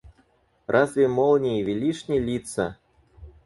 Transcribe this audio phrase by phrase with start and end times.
[0.65, 2.65] Разве молнии велишь не литься?